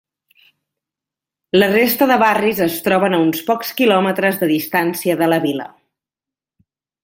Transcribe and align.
La 1.59 1.67
resta 1.73 2.07
de 2.13 2.17
barris 2.23 2.63
es 2.67 2.79
troben 2.89 3.17
a 3.17 3.21
uns 3.27 3.45
pocs 3.53 3.75
quilòmetres 3.83 4.41
de 4.43 4.51
distància 4.55 5.19
de 5.23 5.33
la 5.35 5.41
Vila. 5.49 5.71